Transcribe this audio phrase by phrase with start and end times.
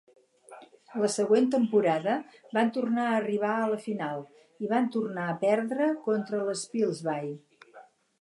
[1.01, 2.15] La següent temporada
[2.57, 4.23] van tornar a arribar a la final,
[4.65, 7.31] i van tornar a perdre contra l'Spilsby.